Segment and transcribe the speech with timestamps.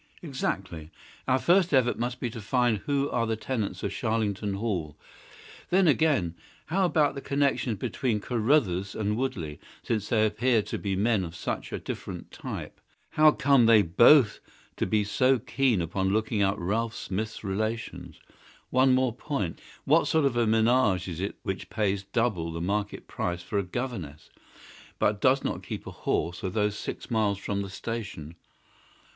[0.23, 0.89] "Exactly.
[1.27, 4.97] Our first effort must be to find who are the tenants of Charlington Hall.
[5.69, 6.33] Then, again,
[6.65, 11.35] how about the connection between Carruthers and Woodley, since they appear to be men of
[11.35, 12.81] such a different type?
[13.11, 14.39] How came they BOTH
[14.77, 18.19] to be so keen upon looking up Ralph Smith's relations?
[18.71, 19.59] One more point.
[19.85, 23.63] What sort of a MENAGE is it which pays double the market price for a
[23.63, 24.31] governess,
[24.97, 28.33] but does not keep a horse although six miles from the station?